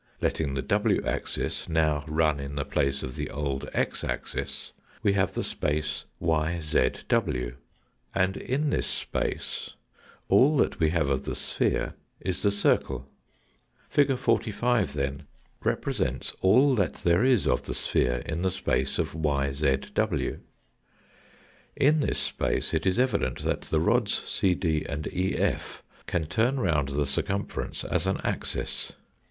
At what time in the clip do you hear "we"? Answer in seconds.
5.03-5.13, 10.79-10.89